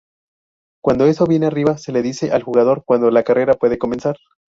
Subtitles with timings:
[0.83, 4.15] Cuando eso viene arriba, se le dice al jugador cuando la carrera puede comenzar.